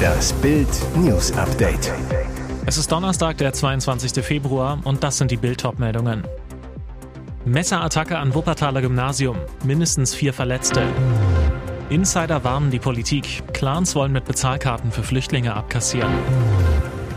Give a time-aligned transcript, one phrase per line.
[0.00, 1.92] Das Bild News Update.
[2.66, 4.24] Es ist Donnerstag, der 22.
[4.24, 6.24] Februar und das sind die Bild meldungen
[7.44, 10.82] Messerattacke an Wuppertaler Gymnasium, mindestens vier Verletzte.
[11.88, 16.12] Insider warnen die Politik, Clans wollen mit Bezahlkarten für Flüchtlinge abkassieren.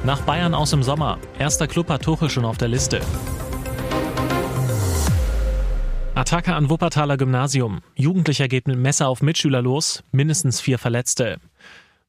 [0.05, 3.01] Nach Bayern aus im Sommer, erster Club hat Tuchel schon auf der Liste.
[6.23, 7.81] Attacke an Wuppertaler Gymnasium.
[7.95, 11.41] Jugendlicher geht mit Messer auf Mitschüler los, mindestens vier Verletzte.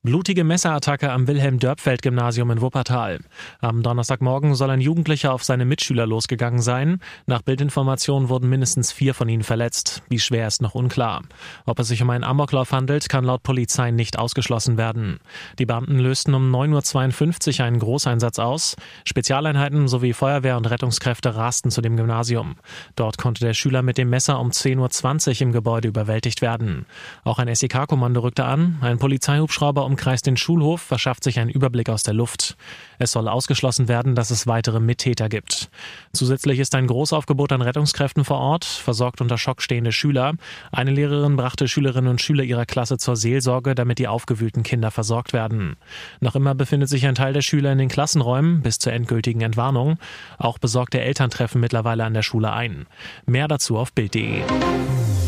[0.07, 3.21] Blutige Messerattacke am Wilhelm-Dörpfeld-Gymnasium in Wuppertal.
[3.63, 7.01] Am Donnerstagmorgen soll ein Jugendlicher auf seine Mitschüler losgegangen sein.
[7.25, 10.03] Nach Bildinformationen wurden mindestens vier von ihnen verletzt.
[10.11, 11.23] Wie schwer ist noch unklar.
[11.65, 15.21] Ob es sich um einen Amoklauf handelt, kann laut Polizei nicht ausgeschlossen werden.
[15.59, 18.77] Die Beamten lösten um 9.52 Uhr einen Großeinsatz aus.
[19.07, 22.57] Spezialeinheiten sowie Feuerwehr und Rettungskräfte rasten zu dem Gymnasium.
[22.95, 26.85] Dort konnte der Schüler mit dem Messer um 10.20 Uhr im Gebäude überwältigt werden.
[27.25, 28.77] Auch ein SEK-Kommando rückte an.
[28.83, 32.57] Ein Polizeihubschrauber um umkreist den Schulhof, verschafft sich einen Überblick aus der Luft.
[32.99, 35.71] Es soll ausgeschlossen werden, dass es weitere Mittäter gibt.
[36.13, 40.33] Zusätzlich ist ein Großaufgebot an Rettungskräften vor Ort, versorgt unter Schock stehende Schüler.
[40.73, 45.33] Eine Lehrerin brachte Schülerinnen und Schüler ihrer Klasse zur Seelsorge, damit die aufgewühlten Kinder versorgt
[45.33, 45.77] werden.
[46.19, 49.99] Noch immer befindet sich ein Teil der Schüler in den Klassenräumen bis zur endgültigen Entwarnung.
[50.39, 52.87] Auch besorgte Eltern treffen mittlerweile an der Schule ein.
[53.27, 54.43] Mehr dazu auf Bild.de.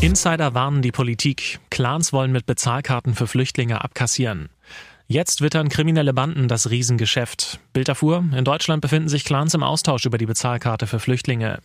[0.01, 1.59] Insider warnen die Politik.
[1.71, 4.49] Clans wollen mit Bezahlkarten für Flüchtlinge abkassieren.
[5.09, 7.61] Jetzt wittern kriminelle Banden das Riesengeschäft.
[7.71, 11.59] Bild erfuhr, in Deutschland befinden sich Clans im Austausch über die Bezahlkarte für Flüchtlinge.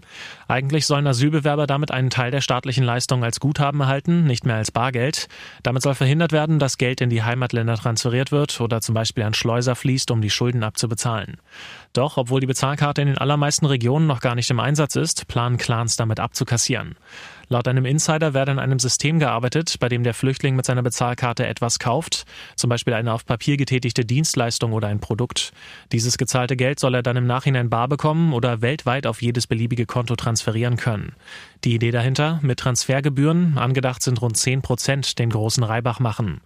[0.47, 4.71] Eigentlich sollen Asylbewerber damit einen Teil der staatlichen Leistung als Guthaben erhalten, nicht mehr als
[4.71, 5.27] Bargeld.
[5.65, 9.35] Damit soll verhindert werden, dass Geld in die Heimatländer transferiert wird oder zum Beispiel an
[9.35, 11.39] Schleuser fließt, um die Schulden abzubezahlen.
[11.95, 15.57] Doch, obwohl die Bezahlkarte in den allermeisten Regionen noch gar nicht im Einsatz ist, planen
[15.57, 16.95] Clans damit abzukassieren.
[17.53, 21.47] Laut einem Insider werde an einem System gearbeitet, bei dem der Flüchtling mit seiner Bezahlkarte
[21.47, 22.25] etwas kauft,
[22.57, 25.53] zum Beispiel eine auf Papier getätigte Dienstleistung oder ein Produkt.
[25.93, 29.85] Dieses gezahlte Geld soll er dann im Nachhinein bar bekommen oder weltweit auf jedes beliebige
[29.85, 31.13] Konto transferieren können.
[31.65, 36.41] Die Idee dahinter, mit Transfergebühren, angedacht sind rund 10 Prozent, den großen Reibach machen.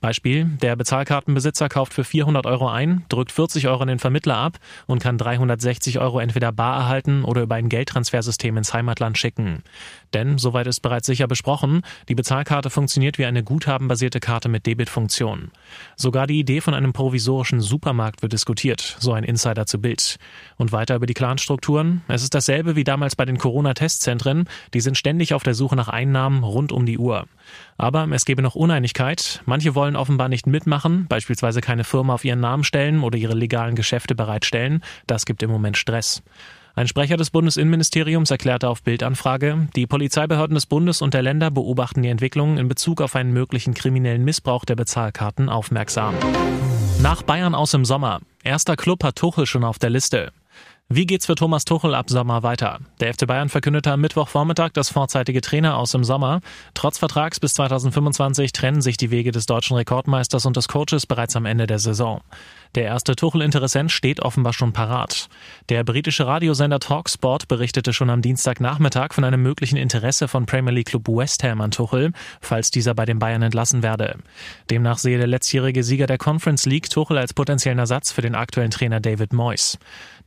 [0.00, 4.58] Beispiel, der Bezahlkartenbesitzer kauft für 400 Euro ein, drückt 40 Euro an den Vermittler ab
[4.86, 9.62] und kann 360 Euro entweder bar erhalten oder über ein Geldtransfersystem ins Heimatland schicken.
[10.14, 15.50] Denn, soweit ist bereits sicher besprochen, die Bezahlkarte funktioniert wie eine guthabenbasierte Karte mit Debitfunktion.
[15.96, 20.16] Sogar die Idee von einem provisorischen Supermarkt wird diskutiert, so ein Insider zu Bild.
[20.56, 22.02] Und weiter über die Clanstrukturen.
[22.08, 24.48] Es ist dasselbe wie damals bei den Corona-Testzentren.
[24.74, 27.26] Die sind ständig auf der Suche nach Einnahmen rund um die Uhr.
[27.76, 29.42] Aber es gebe noch Uneinigkeit.
[29.46, 33.74] Manche wollen offenbar nicht mitmachen, beispielsweise keine Firma auf ihren Namen stellen oder ihre legalen
[33.74, 34.82] Geschäfte bereitstellen.
[35.06, 36.22] Das gibt im Moment Stress.
[36.80, 42.00] Ein Sprecher des Bundesinnenministeriums erklärte auf Bildanfrage, die Polizeibehörden des Bundes und der Länder beobachten
[42.00, 46.14] die Entwicklungen in Bezug auf einen möglichen kriminellen Missbrauch der Bezahlkarten aufmerksam.
[47.02, 48.20] Nach Bayern aus im Sommer.
[48.44, 50.32] Erster Club hat Tuchel schon auf der Liste.
[50.92, 52.80] Wie geht's für Thomas Tuchel ab Sommer weiter?
[52.98, 56.40] Der FC Bayern verkündete am Mittwochvormittag das vorzeitige Trainer aus im Sommer.
[56.74, 61.36] Trotz Vertrags bis 2025 trennen sich die Wege des deutschen Rekordmeisters und des Coaches bereits
[61.36, 62.22] am Ende der Saison.
[62.74, 65.28] Der erste Tuchel-Interessent steht offenbar schon parat.
[65.68, 70.88] Der britische Radiosender Talksport berichtete schon am Dienstagnachmittag von einem möglichen Interesse von Premier League
[70.88, 74.18] Club West Ham an Tuchel, falls dieser bei den Bayern entlassen werde.
[74.70, 78.72] Demnach sehe der letztjährige Sieger der Conference League Tuchel als potenziellen Ersatz für den aktuellen
[78.72, 79.78] Trainer David Moyes.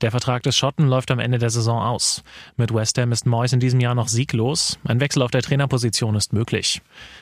[0.01, 2.23] Der Vertrag des Schotten läuft am Ende der Saison aus.
[2.57, 4.79] Mit West Ham ist Moyes in diesem Jahr noch sieglos.
[4.83, 6.81] Ein Wechsel auf der Trainerposition ist möglich.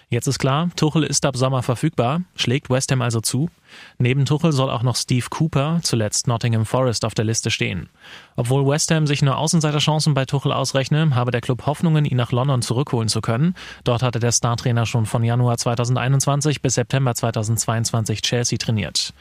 [0.09, 2.21] Jetzt ist klar, Tuchel ist ab Sommer verfügbar.
[2.35, 3.49] Schlägt West Ham also zu?
[3.97, 7.89] Neben Tuchel soll auch noch Steve Cooper, zuletzt Nottingham Forest, auf der Liste stehen.
[8.35, 12.31] Obwohl West Ham sich nur Außenseiterchancen bei Tuchel ausrechne, habe der Club Hoffnungen, ihn nach
[12.31, 13.55] London zurückholen zu können.
[13.83, 19.13] Dort hatte der Startrainer schon von Januar 2021 bis September 2022 Chelsea trainiert.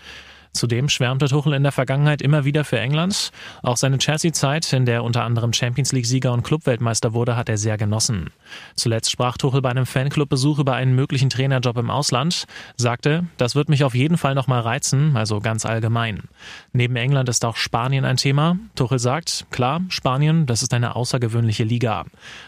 [0.53, 3.31] Zudem schwärmte Tuchel in der Vergangenheit immer wieder für England.
[3.63, 7.79] Auch seine Chelsea-Zeit, in der unter anderem Champions League-Sieger und Clubweltmeister wurde, hat er sehr
[7.79, 8.31] genossen.
[8.75, 12.47] Zuletzt sprach Tuchel bei einem Fanclub-Besuch über einen möglichen Trainerjob im Ausland,
[12.77, 16.25] sagte, das wird mich auf jeden Fall nochmal reizen, also ganz allgemein.
[16.73, 18.59] Neben England ist auch Spanien ein Thema.
[18.75, 22.07] Tuchel sagt, klar, Spanien, das ist eine außergewöhnliche Liga.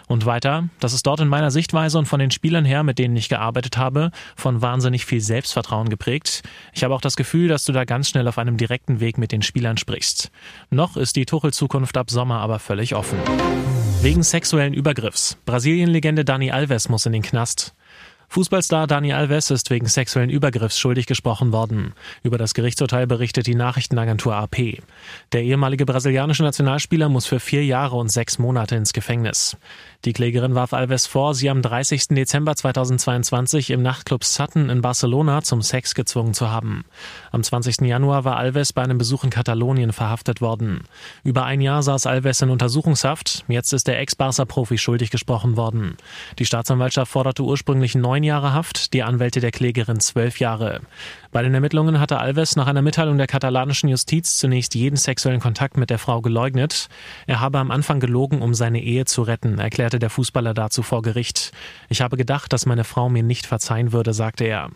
[0.08, 3.16] Und weiter, das ist dort in meiner Sichtweise und von den Spielern her, mit denen
[3.16, 6.42] ich gearbeitet habe, von wahnsinnig viel Selbstvertrauen geprägt.
[6.72, 9.32] Ich habe auch das Gefühl, dass du da ganz schnell auf einem direkten Weg mit
[9.32, 10.30] den Spielern sprichst.
[10.70, 13.18] Noch ist die Tuchel-Zukunft ab Sommer aber völlig offen.
[14.00, 15.36] Wegen sexuellen Übergriffs.
[15.44, 17.74] Brasilien-Legende Dani Alves muss in den Knast.
[18.32, 21.92] Fußballstar Dani Alves ist wegen sexuellen Übergriffs schuldig gesprochen worden.
[22.22, 24.78] Über das Gerichtsurteil berichtet die Nachrichtenagentur AP.
[25.32, 29.58] Der ehemalige brasilianische Nationalspieler muss für vier Jahre und sechs Monate ins Gefängnis.
[30.06, 32.08] Die Klägerin warf Alves vor, sie am 30.
[32.08, 36.86] Dezember 2022 im Nachtclub Sutton in Barcelona zum Sex gezwungen zu haben.
[37.32, 37.82] Am 20.
[37.82, 40.84] Januar war Alves bei einem Besuch in Katalonien verhaftet worden.
[41.22, 43.44] Über ein Jahr saß Alves in Untersuchungshaft.
[43.46, 45.98] Jetzt ist der Ex-Barca-Profi schuldig gesprochen worden.
[46.38, 50.80] Die Staatsanwaltschaft forderte ursprünglich neun neun Jahre Haft, die Anwälte der Klägerin zwölf Jahre.
[51.32, 55.76] Bei den Ermittlungen hatte Alves nach einer Mitteilung der katalanischen Justiz zunächst jeden sexuellen Kontakt
[55.76, 56.88] mit der Frau geleugnet.
[57.26, 61.02] Er habe am Anfang gelogen, um seine Ehe zu retten, erklärte der Fußballer dazu vor
[61.02, 61.50] Gericht.
[61.88, 64.70] Ich habe gedacht, dass meine Frau mir nicht verzeihen würde, sagte er.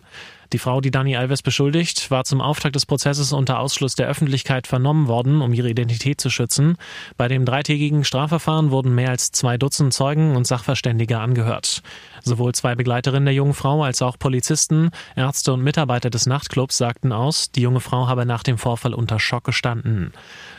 [0.52, 4.66] Die Frau, die Dani Alves beschuldigt, war zum Auftakt des Prozesses unter Ausschluss der Öffentlichkeit
[4.66, 6.76] vernommen worden, um ihre Identität zu schützen.
[7.16, 11.82] Bei dem dreitägigen Strafverfahren wurden mehr als zwei Dutzend Zeugen und Sachverständige angehört.
[12.22, 17.12] Sowohl zwei Begleiterinnen der jungen Frau als auch Polizisten, Ärzte und Mitarbeiter des Nachtclubs sagten
[17.12, 20.12] aus, die junge Frau habe nach dem Vorfall unter Schock gestanden.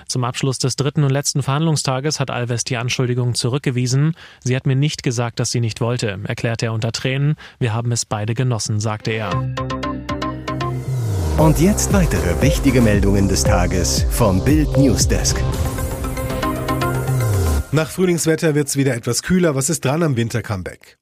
[0.07, 4.15] Zum Abschluss des dritten und letzten Verhandlungstages hat Alves die Anschuldigung zurückgewiesen.
[4.43, 7.35] Sie hat mir nicht gesagt, dass sie nicht wollte, erklärte er unter Tränen.
[7.59, 9.31] Wir haben es beide genossen, sagte er.
[11.37, 15.37] Und jetzt weitere wichtige Meldungen des Tages vom Bild Newsdesk.
[17.71, 19.53] Nach Frühlingswetter wird es wieder etwas kühler.
[19.53, 20.97] Was ist dran am Winter-Comeback?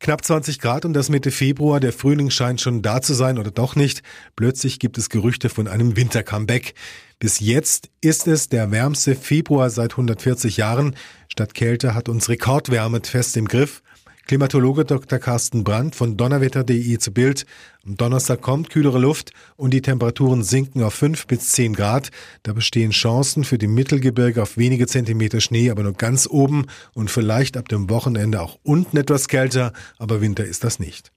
[0.00, 1.80] Knapp 20 Grad und das Mitte Februar.
[1.80, 4.02] Der Frühling scheint schon da zu sein oder doch nicht.
[4.36, 6.74] Plötzlich gibt es Gerüchte von einem Winter-Comeback.
[7.18, 10.94] Bis jetzt ist es der wärmste Februar seit 140 Jahren.
[11.28, 13.82] Statt Kälte hat uns Rekordwärme fest im Griff.
[14.28, 15.18] Klimatologe Dr.
[15.18, 17.46] Carsten Brandt von donnerwetter.de zu Bild.
[17.86, 22.10] Am Donnerstag kommt kühlere Luft und die Temperaturen sinken auf 5 bis 10 Grad.
[22.42, 27.10] Da bestehen Chancen für die Mittelgebirge auf wenige Zentimeter Schnee, aber nur ganz oben und
[27.10, 31.10] vielleicht ab dem Wochenende auch unten etwas kälter, aber Winter ist das nicht.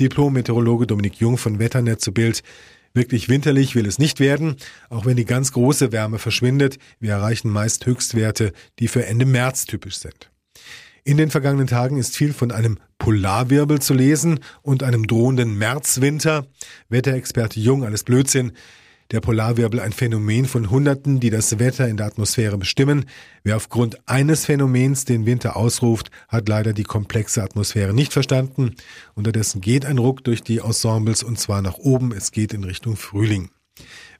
[0.00, 2.42] Diplom-Meteorologe Dominik Jung von Wetternet zu Bild.
[2.92, 4.56] Wirklich winterlich will es nicht werden,
[4.88, 6.78] auch wenn die ganz große Wärme verschwindet.
[6.98, 10.32] Wir erreichen meist Höchstwerte, die für Ende März typisch sind.
[11.04, 16.46] In den vergangenen Tagen ist viel von einem Polarwirbel zu lesen und einem drohenden Märzwinter.
[16.88, 18.52] Wetterexperte Jung, alles Blödsinn.
[19.10, 23.06] Der Polarwirbel ein Phänomen von Hunderten, die das Wetter in der Atmosphäre bestimmen.
[23.42, 28.76] Wer aufgrund eines Phänomens den Winter ausruft, hat leider die komplexe Atmosphäre nicht verstanden.
[29.14, 32.12] Unterdessen geht ein Ruck durch die Ensembles und zwar nach oben.
[32.12, 33.50] Es geht in Richtung Frühling.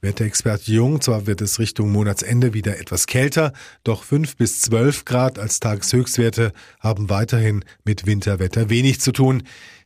[0.03, 3.53] Wetterexperte Jung, zwar wird es Richtung Monatsende wieder etwas kälter,
[3.85, 9.43] doch 5 bis 12 Grad als Tageshöchstwerte haben weiterhin mit Winterwetter wenig zu tun.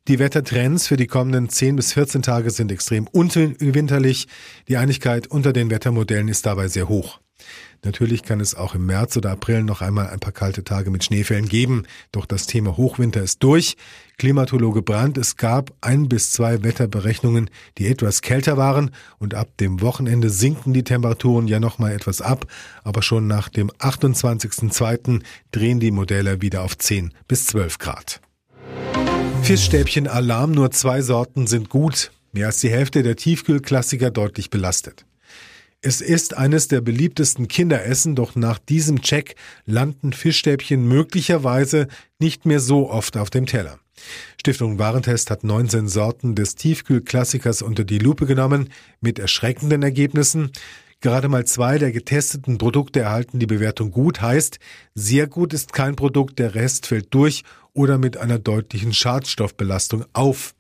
[0.07, 4.29] Die Wettertrends für die kommenden 10 bis 14 Tage sind extrem unwinterlich.
[4.69, 7.21] Die Einigkeit unter den Wettermodellen ist dabei sehr hoch.
[7.85, 11.05] Natürlich kann es auch im März oder April noch einmal ein paar kalte Tage mit
[11.05, 13.77] Schneefällen geben, doch das Thema Hochwinter ist durch.
[14.17, 19.81] Klimatologe Brandt, es gab ein bis zwei Wetterberechnungen, die etwas kälter waren und ab dem
[19.83, 22.47] Wochenende sinken die Temperaturen ja noch mal etwas ab,
[22.85, 25.23] aber schon nach dem 28.02.
[25.53, 28.21] drehen die Modelle wieder auf 10 bis 12 Grad.
[29.43, 32.13] Fischstäbchen Alarm, nur zwei Sorten sind gut.
[32.33, 35.05] Mehr als die Hälfte der Tiefkühlklassiker deutlich belastet.
[35.87, 39.37] Es ist eines der beliebtesten Kinderessen, doch nach diesem Check
[39.67, 41.89] landen Fischstäbchen möglicherweise
[42.19, 43.79] nicht mehr so oft auf dem Teller.
[44.41, 48.71] Stiftung Warentest hat 19 Sorten des Tiefkühlklassikers unter die Lupe genommen,
[49.03, 50.53] mit erschreckenden Ergebnissen.
[51.03, 54.61] Gerade mal zwei der getesteten Produkte erhalten die Bewertung gut, heißt,
[54.95, 57.45] sehr gut ist kein Produkt, der Rest fällt durch
[57.75, 60.55] oder mit einer deutlichen Schadstoffbelastung auf.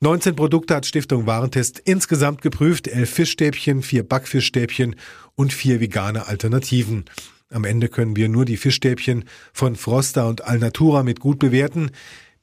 [0.00, 4.94] 19 Produkte hat Stiftung Warentest insgesamt geprüft, 11 Fischstäbchen, 4 Backfischstäbchen
[5.36, 7.06] und 4 vegane Alternativen.
[7.50, 9.24] Am Ende können wir nur die Fischstäbchen
[9.54, 11.92] von Froster und Alnatura mit gut bewerten.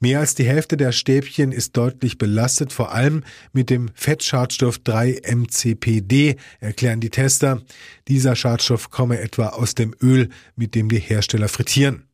[0.00, 6.36] Mehr als die Hälfte der Stäbchen ist deutlich belastet, vor allem mit dem Fettschadstoff 3-MCPD,
[6.58, 7.62] erklären die Tester.
[8.08, 12.08] Dieser Schadstoff komme etwa aus dem Öl, mit dem die Hersteller frittieren.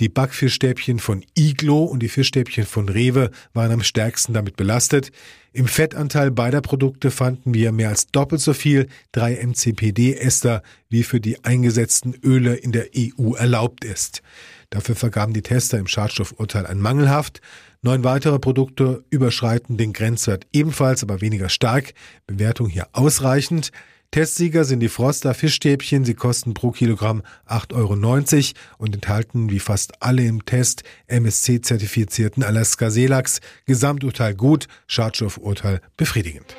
[0.00, 5.12] Die Backfischstäbchen von Iglo und die Fischstäbchen von Rewe waren am stärksten damit belastet.
[5.52, 11.44] Im Fettanteil beider Produkte fanden wir mehr als doppelt so viel 3-MCPD-Ester, wie für die
[11.44, 14.22] eingesetzten Öle in der EU erlaubt ist.
[14.70, 17.42] Dafür vergaben die Tester im Schadstoffurteil ein mangelhaft.
[17.82, 21.92] Neun weitere Produkte überschreiten den Grenzwert ebenfalls, aber weniger stark.
[22.26, 23.72] Bewertung hier ausreichend.
[24.12, 26.04] Testsieger sind die Froster Fischstäbchen.
[26.04, 32.90] Sie kosten pro Kilogramm 8,90 Euro und enthalten wie fast alle im Test MSC-zertifizierten Alaska
[32.90, 33.40] Seelachs.
[33.64, 36.54] Gesamturteil gut, Schadstoffurteil befriedigend.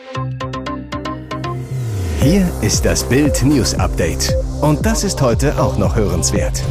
[2.21, 4.35] Hier ist das Bild News Update.
[4.61, 6.63] Und das ist heute auch noch hörenswert.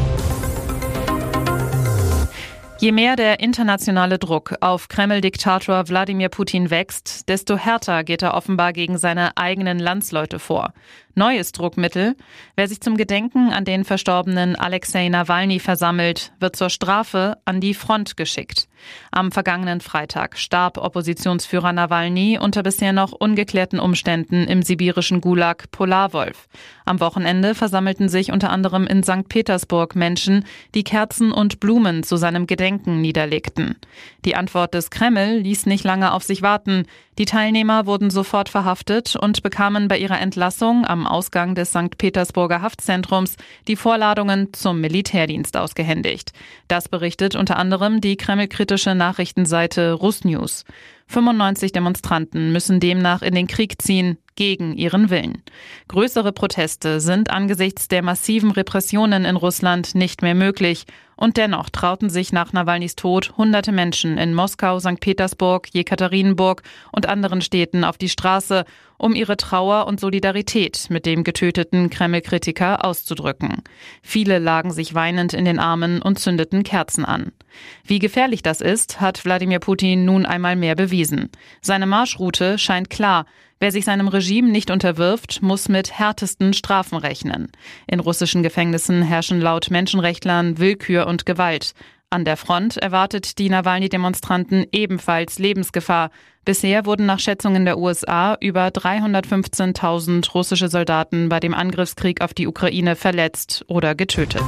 [2.83, 8.73] Je mehr der internationale Druck auf Kreml-Diktator Wladimir Putin wächst, desto härter geht er offenbar
[8.73, 10.73] gegen seine eigenen Landsleute vor.
[11.15, 12.15] Neues Druckmittel.
[12.55, 17.75] Wer sich zum Gedenken an den verstorbenen Alexei Nawalny versammelt, wird zur Strafe an die
[17.75, 18.67] Front geschickt.
[19.11, 26.47] Am vergangenen Freitag starb Oppositionsführer Nawalny unter bisher noch ungeklärten Umständen im sibirischen Gulag Polarwolf.
[26.83, 29.29] Am Wochenende versammelten sich unter anderem in St.
[29.29, 33.75] Petersburg Menschen, die Kerzen und Blumen zu seinem Gedenken niederlegten.
[34.25, 36.85] Die Antwort des Kreml ließ nicht lange auf sich warten.
[37.19, 41.97] Die Teilnehmer wurden sofort verhaftet und bekamen bei ihrer Entlassung am Ausgang des St.
[41.97, 43.35] Petersburger Haftzentrums
[43.67, 46.31] die Vorladungen zum Militärdienst ausgehändigt.
[46.67, 50.65] Das berichtet unter anderem die kremlkritische Nachrichtenseite Rusnews.
[51.13, 55.43] 95 Demonstranten müssen demnach in den Krieg ziehen, gegen ihren Willen.
[55.87, 60.85] Größere Proteste sind angesichts der massiven Repressionen in Russland nicht mehr möglich.
[61.15, 64.99] Und dennoch trauten sich nach Nawalnys Tod hunderte Menschen in Moskau, St.
[64.99, 68.65] Petersburg, Jekaterinburg und anderen Städten auf die Straße,
[68.97, 73.61] um ihre Trauer und Solidarität mit dem getöteten Kreml-Kritiker auszudrücken.
[74.01, 77.31] Viele lagen sich weinend in den Armen und zündeten Kerzen an.
[77.85, 81.29] Wie gefährlich das ist, hat Wladimir Putin nun einmal mehr bewiesen.
[81.61, 83.25] Seine Marschroute scheint klar.
[83.59, 87.51] Wer sich seinem Regime nicht unterwirft, muss mit härtesten Strafen rechnen.
[87.87, 91.73] In russischen Gefängnissen herrschen laut Menschenrechtlern Willkür und Gewalt.
[92.13, 96.11] An der Front erwartet die Nawalny-Demonstranten ebenfalls Lebensgefahr.
[96.45, 102.45] Bisher wurden nach Schätzungen der USA über 315.000 russische Soldaten bei dem Angriffskrieg auf die
[102.45, 104.43] Ukraine verletzt oder getötet.